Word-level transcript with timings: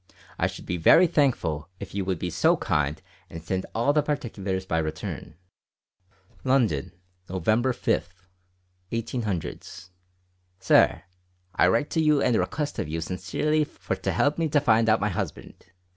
I 0.39 0.47
shood 0.47 0.65
be 0.65 0.77
verry 0.77 1.05
thankful 1.05 1.69
if 1.79 1.93
you 1.93 2.03
would 2.05 2.17
be 2.17 2.31
so 2.31 2.57
kind 2.57 2.99
and 3.29 3.43
send 3.43 3.67
all 3.75 3.93
the 3.93 4.01
particulars 4.01 4.65
by 4.65 4.79
return." 4.79 5.35
"London, 6.43 6.93
Nov. 7.29 7.45
5, 7.45 8.09
18. 8.91 9.59
"Sir, 10.59 11.03
i 11.53 11.67
right 11.67 11.89
to 11.91 12.01
you 12.01 12.19
and 12.19 12.35
request 12.35 12.79
of 12.79 12.87
you 12.87 12.99
sinsearly 12.99 13.63
for 13.63 13.95
to 13.95 14.11
help 14.11 14.39
me 14.39 14.49
to 14.49 14.59
find 14.59 14.89
out 14.89 14.99
my 15.01 15.09
husband. 15.09 15.65